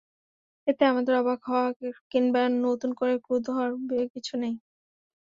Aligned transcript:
এতে 0.67 0.83
আমাদের 0.85 1.13
অবাক 1.17 1.39
হওয়ার 1.47 1.71
কিংবা 2.11 2.41
নতুন 2.65 2.91
করে 2.93 3.13
ক্রুদ্ধ 3.25 3.47
হওয়ার 3.49 3.71
কিছু 4.15 4.33
নেই। 4.37 4.53